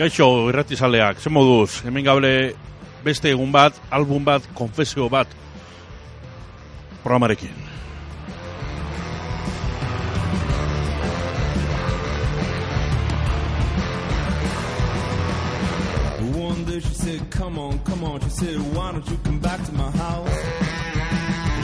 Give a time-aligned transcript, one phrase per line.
[0.00, 2.54] Kaixo, irratizaleak, ze moduz, hemen gable
[3.04, 5.28] beste egun bat, album bat, konfesio bat,
[7.02, 7.52] programarekin.
[16.32, 18.20] One day she said, Come on, come on.
[18.22, 20.38] She said, Why don't you come back to my house?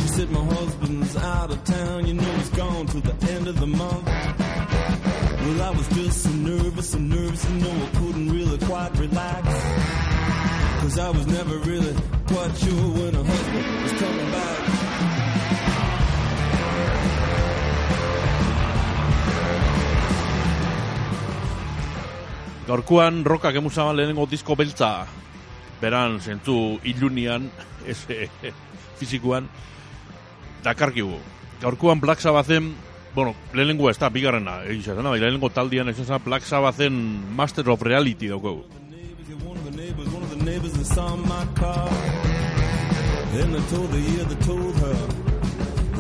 [0.03, 2.07] She said, My husband's out of town.
[2.07, 4.46] You know he's gone to the end of the month.
[5.47, 9.47] Well, I was just so nervous, so nervous, you know I couldn't really quite relax.
[10.81, 11.95] Cause I was never really
[12.27, 14.59] quite sure when her husband was coming back.
[28.43, 28.51] Eh,
[32.01, 32.75] Black Sabbathen,
[33.17, 37.81] bueno, lehenengo ez da, bigarrena, egizaz, bai, lehenengo taldian ez da, Black Sabbathen Master of
[37.81, 38.29] Reality.
[38.29, 38.43] Then
[43.53, 44.01] they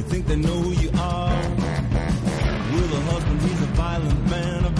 [0.02, 1.42] think they know who you are.
[2.76, 4.70] The husband, he's a violent man, a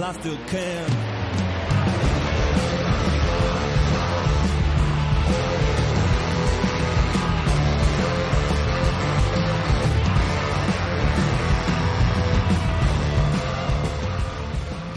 [0.00, 1.07] I I.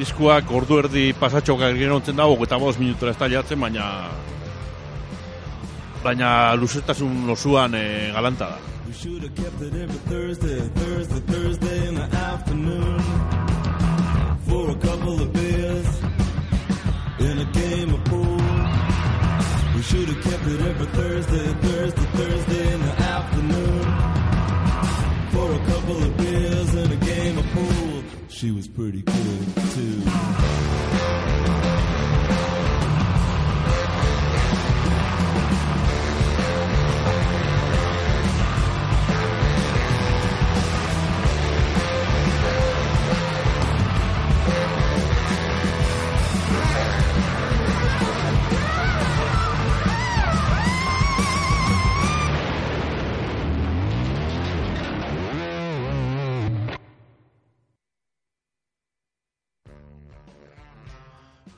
[0.02, 3.86] Diskuak ordu erdi pasatxoka gerontzen dago, eta bost minutura ez da jatzen, baina
[6.02, 8.58] baina luzetasun osuan e, galanta da.
[8.88, 13.00] We should have kept it every Thursday, Thursday, Thursday in the afternoon
[14.48, 15.88] for a couple of beers
[17.20, 17.94] in a game
[27.38, 28.04] of pool.
[28.30, 29.61] She was pretty good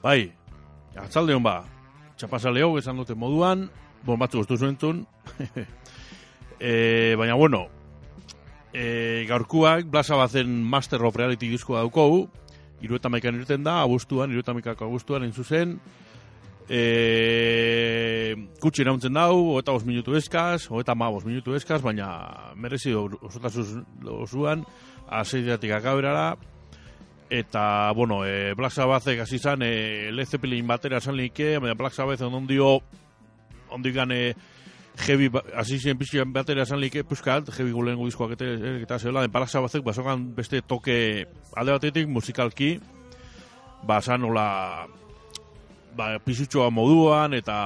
[0.04, 0.34] Bai,
[1.00, 1.62] atzalde hon ba,
[2.20, 3.70] txapasale hau esan dute moduan,
[4.04, 5.00] bon batzu ez duzu entzun,
[6.60, 7.62] e, baina bueno,
[8.76, 12.26] e, gaurkuak, blasa bazen Master of Reality diskoa daukogu,
[12.84, 15.78] iruetamaikan irten da, abuztuan, iruetamaikako abuztuan, hain zuzen,
[16.68, 16.84] e,
[18.60, 22.10] kutsi erauntzen dau, hoeta bos minutu eskaz, hoeta ma bos minutu eskaz, baina
[22.60, 23.70] merezi osotasuz
[24.20, 24.68] osuan,
[25.08, 26.34] aseidatik akaberara,
[27.34, 31.96] eta, bueno, e, Black Sabbathek hasi zan, e, Led Zeppelin batera esan like, baina Black
[31.96, 32.84] Sabbath ondio,
[33.74, 34.36] ondikan e,
[35.08, 38.52] heavy, ba- hasi ziren pixkian batera esan like, puskat, heavy gulengo diskoak eta,
[38.86, 41.26] eta zela, Black Sabbathek basokan beste toke
[41.58, 42.76] alde batetik musikalki,
[43.82, 44.86] ba, nola,
[45.98, 47.58] ba, pisutxoa moduan, eta,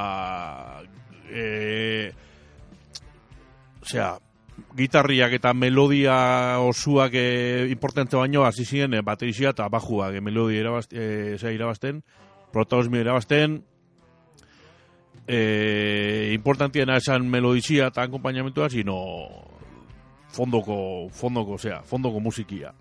[1.28, 2.14] e,
[3.84, 4.14] osea,
[4.77, 10.62] gitarriak eta melodia osuak e, importante baino hasi ziren e, baterisia eta bajuak e, melodia
[10.62, 12.04] irabaz, e, irabazten,
[12.54, 13.62] protagonismo irabazten,
[15.27, 18.98] e, importantiena esan melodizia eta akompainamentua, sino
[20.33, 22.74] fondoko, fondoko, osea, fondoko musikia.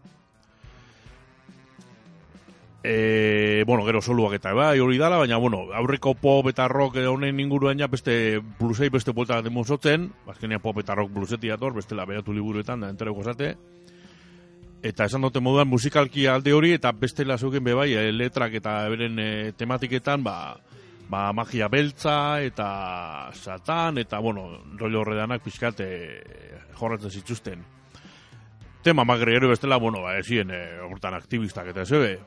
[2.84, 7.40] E, bueno, gero soluak eta bai, hori dala, baina, bueno, aurreko pop eta rock honen
[7.40, 12.32] inguruan ja beste blusei beste buelta demozotzen, azkenean pop eta rock bluseti dator, bestela beratu
[12.32, 13.56] liburuetan, da entereko esate.
[14.87, 18.78] Eta esan dute moduan musikalki alde hori, eta beste lazuken be bai, eh, letrak eta
[18.93, 20.37] beren eh, tematiketan, ba,
[21.08, 24.46] ba, magia beltza, eta satan, eta, bueno,
[24.78, 26.23] rollo horredanak pixkat eh,
[26.78, 27.64] jorratzen zituzten.
[28.87, 32.19] Tema magre gero bestela, bueno, ba, ezien, eh, hortan aktivistak eta zebe,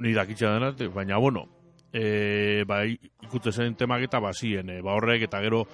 [0.00, 1.46] ni dakitza dena, te- baina bueno,
[1.92, 5.64] e, ba, i- ikutzen zen temak eta ba, zien, e, ba, horrek eta gero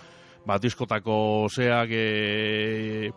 [0.46, 3.10] ba, diskotako zeak e,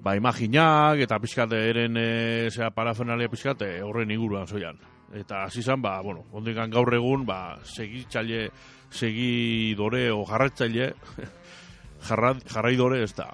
[0.00, 4.78] ba, imaginak eta pixkat eren e, zea parafenalia pixkat e, horren inguruan zoian.
[5.14, 8.48] Eta hasi izan, ba, bueno, ondikan gaur egun, ba, segitzaile,
[8.90, 10.92] segidore o jarraitzaile,
[12.08, 13.28] jarra, jarraidore ez da,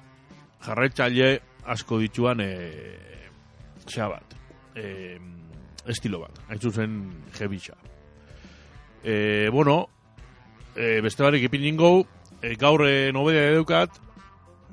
[0.65, 1.39] jarraitzaile
[1.73, 2.51] asko dituan e,
[3.89, 4.35] zea bat,
[4.75, 5.17] e,
[5.87, 7.75] estilo bat, hain zuzen jebitxa.
[9.03, 9.89] E, bueno,
[10.75, 11.65] e, beste barik ipin
[12.41, 13.89] e, gaur e, nobedea edukat,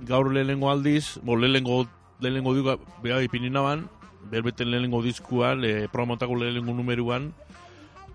[0.07, 1.87] gaur lehenengo aldiz, bo, lehenengo,
[2.21, 3.89] lehenengo duka, beha ipin ninaban,
[4.31, 7.33] berbeten lehenengo diskuan, e, programatako lehenengo numeruan,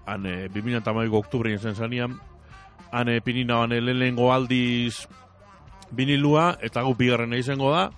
[0.05, 2.19] han e, 2008 oktubrein zen zanian,
[2.91, 5.07] han e, ipin ninaban e, lehenengo aldiz
[5.91, 7.89] vinilua, eta gu bigarren izango da,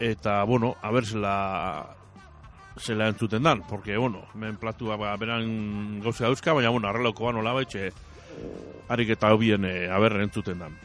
[0.00, 1.04] eta, bueno, a ber,
[2.78, 7.32] zela, entzuten dan, porque, bueno, hemen platua ba, beran gauza dauzka, baina, bueno, arrelauko ba
[7.32, 7.92] nola baitxe,
[8.88, 10.76] harik eta hobien e, aberren entzuten dan.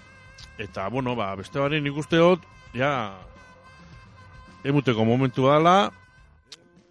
[0.58, 2.44] Eta, bueno, ba, beste baren ikusteot,
[2.76, 2.92] ja,
[4.64, 5.92] emuteko momentu dala,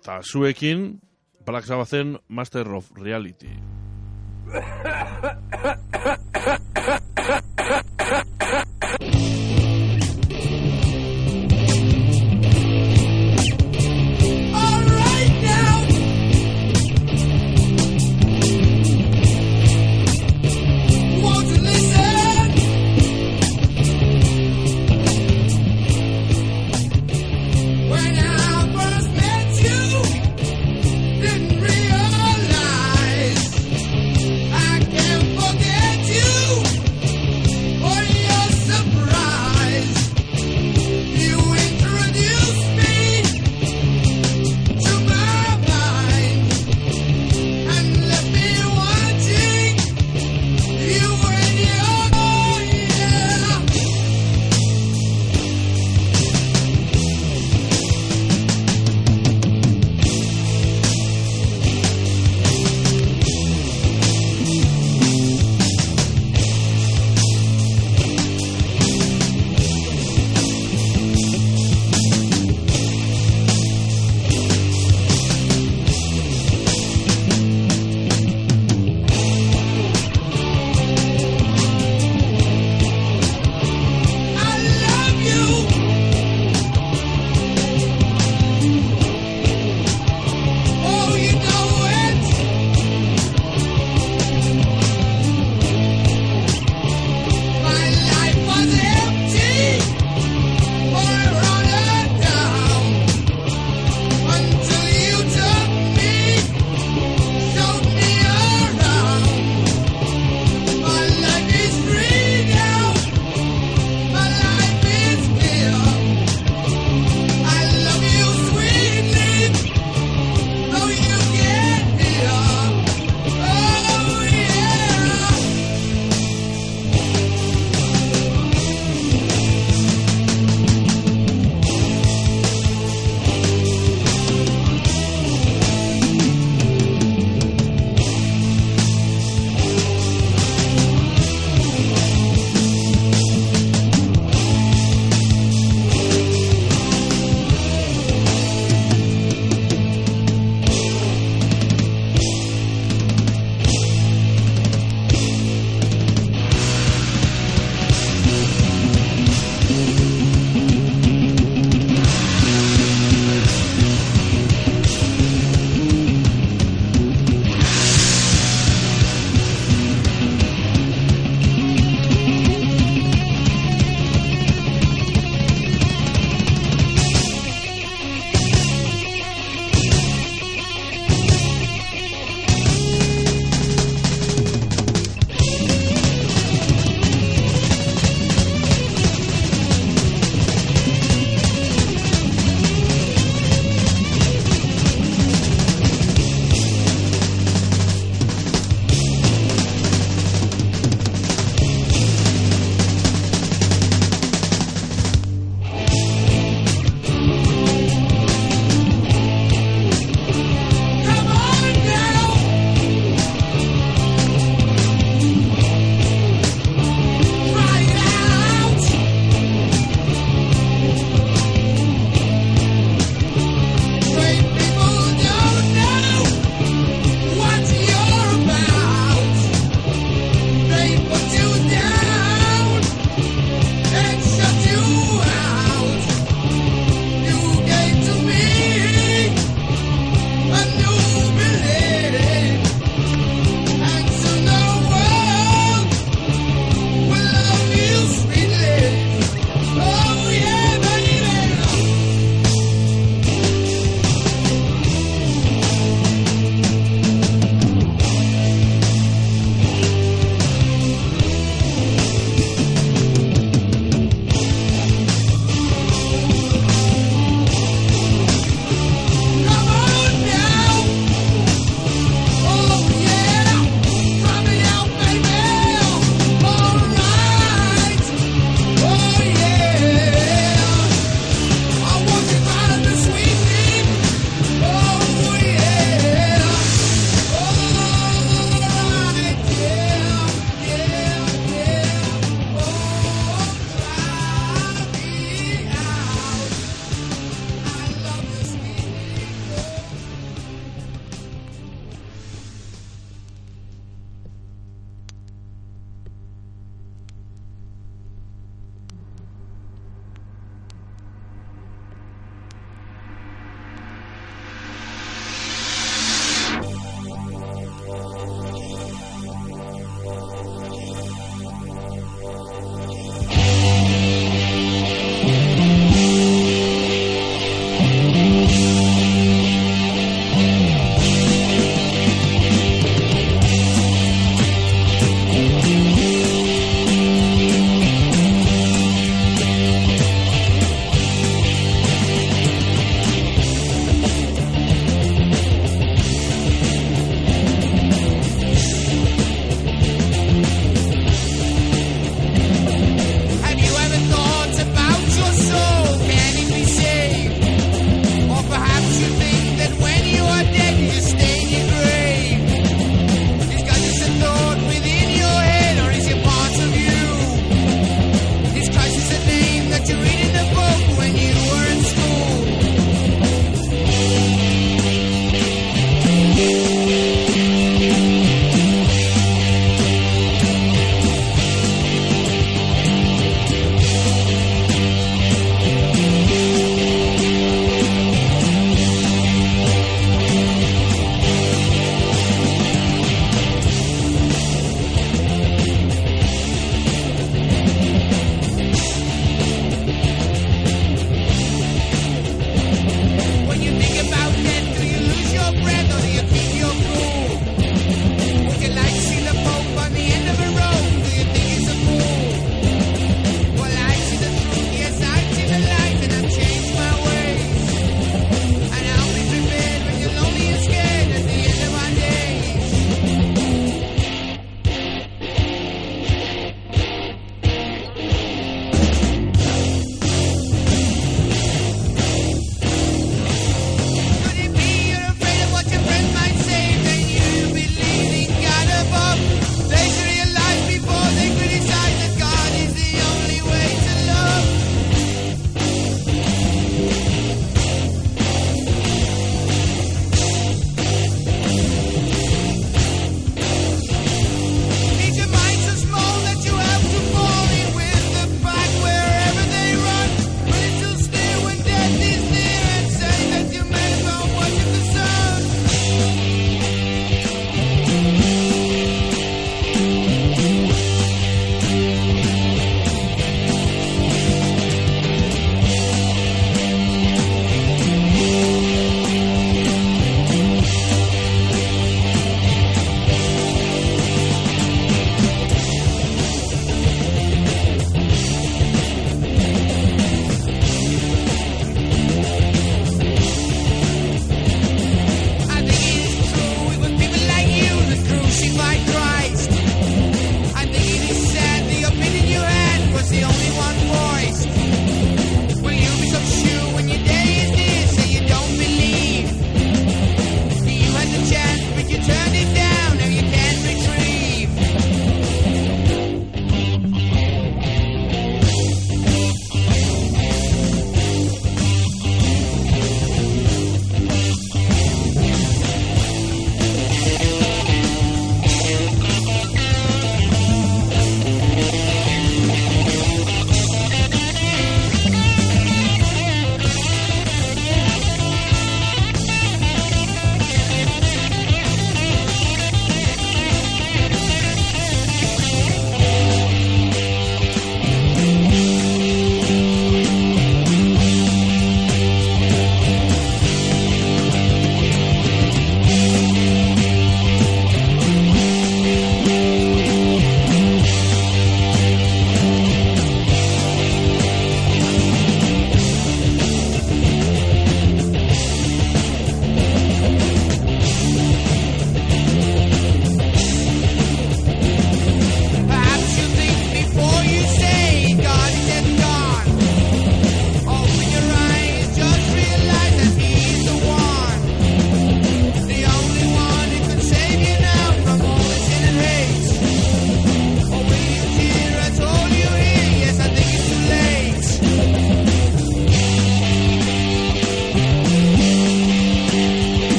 [0.00, 1.00] eta zuekin,
[1.46, 3.52] Black Sabbathen Master of Reality.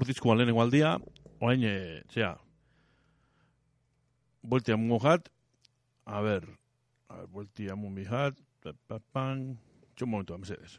[0.00, 0.94] Hor diskuan lehenengo aldia,
[1.44, 2.30] oain, e, zera,
[4.40, 5.26] bueltia mungo jat,
[6.08, 6.46] a ber,
[7.12, 9.42] a ber, bueltia mungo jat, pa, pa, pan,
[9.92, 10.78] txo momentu, mesedes.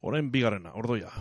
[0.00, 1.12] Orain bigarrena, ordoia.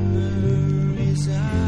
[0.00, 1.67] memories I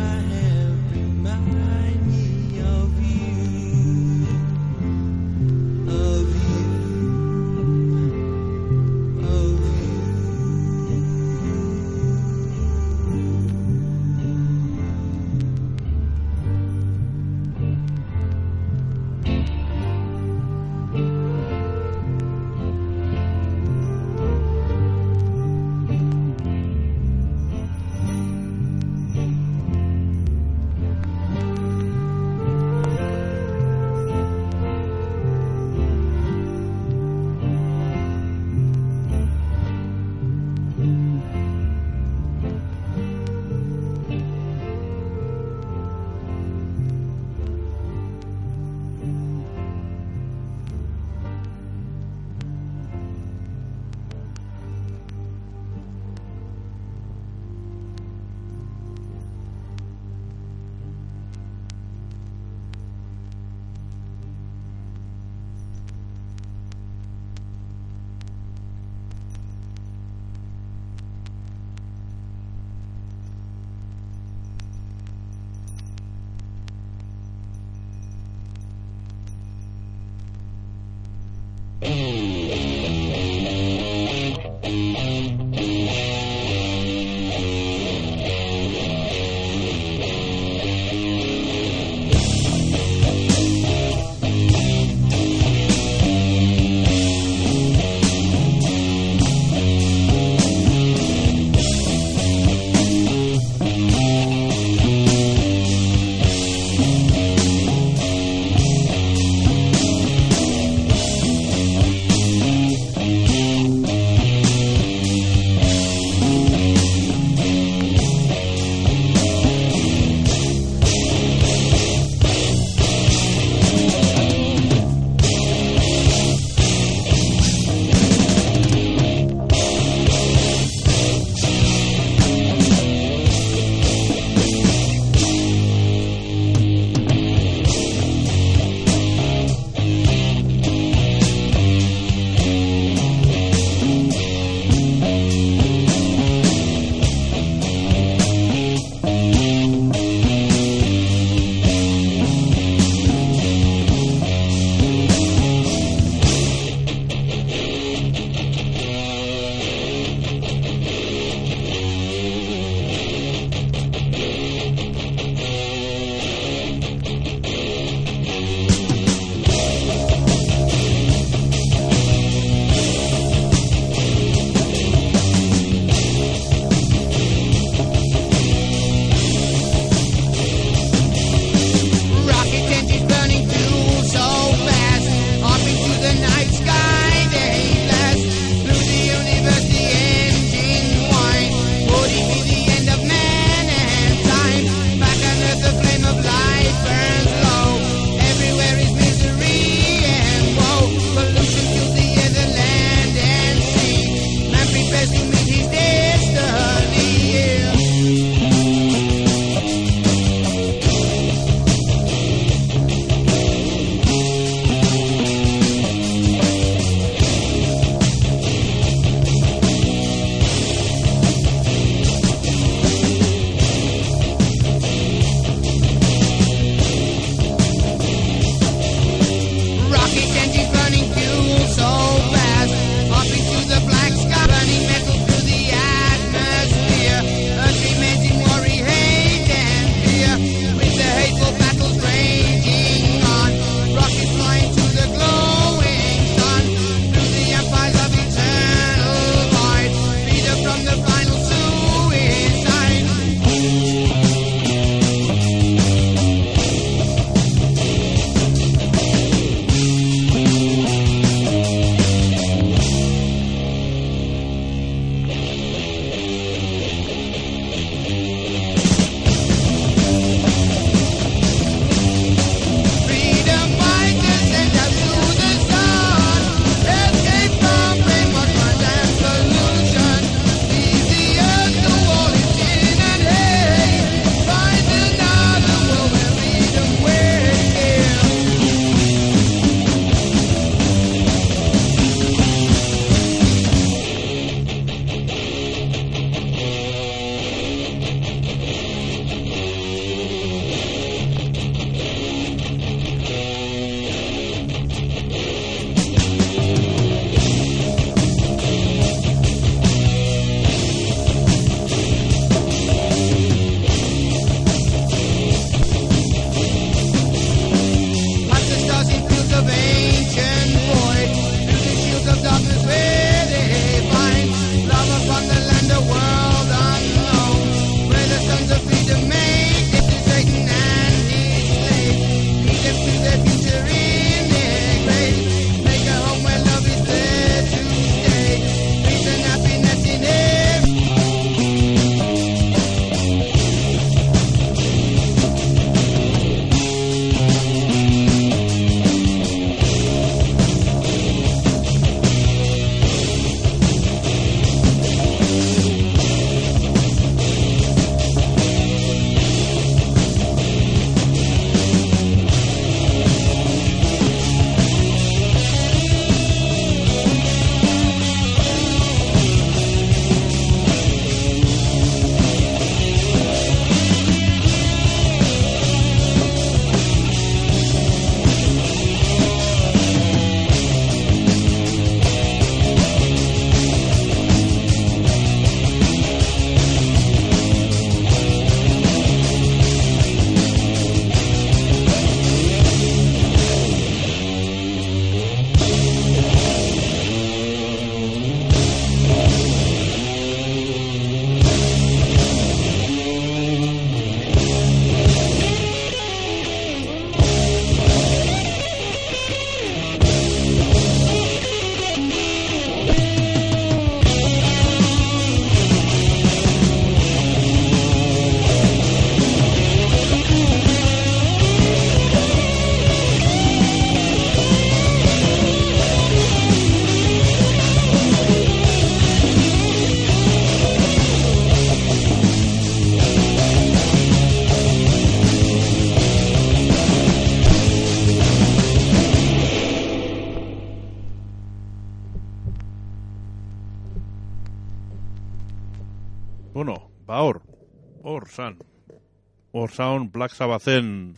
[449.90, 451.36] Hor zaun Black Sabbathen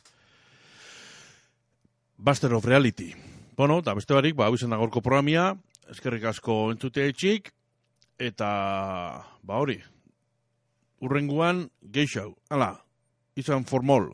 [2.19, 3.15] Buster of Reality.
[3.57, 5.57] Bueno, eta beste barik, ba, da gorko programia,
[5.89, 7.49] eskerrik asko entzutea etxik,
[8.19, 9.79] eta, ba hori,
[11.01, 12.85] urrenguan, geixau, ala,
[13.37, 14.13] izan formol,